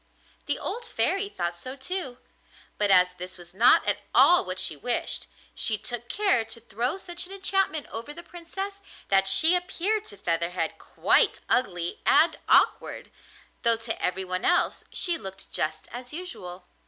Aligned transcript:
The 0.47 0.57
old 0.57 0.83
Fairy 0.83 1.29
thought 1.29 1.55
so 1.55 1.75
too, 1.75 2.17
but 2.79 2.89
as 2.89 3.13
this 3.13 3.37
was 3.37 3.53
not 3.53 3.87
at 3.87 3.99
all 4.15 4.43
what 4.43 4.57
she 4.57 4.75
wished, 4.75 5.27
she 5.53 5.77
took 5.77 6.09
care 6.09 6.43
to 6.43 6.59
throw 6.59 6.97
such 6.97 7.27
an 7.27 7.31
enchantment 7.31 7.85
over 7.91 8.11
the 8.11 8.23
Princess 8.23 8.81
that 9.09 9.27
she 9.27 9.53
appeared 9.53 10.05
to 10.05 10.17
Featherhead 10.17 10.79
quite 10.79 11.39
ugly 11.47 11.99
and 12.03 12.35
awkward, 12.49 13.11
though 13.61 13.77
to 13.77 14.01
every 14.03 14.25
one 14.25 14.43
else 14.43 14.83
she 14.89 15.19
looked 15.19 15.51
just 15.51 15.87
as 15.91 16.11
usual. 16.13 16.65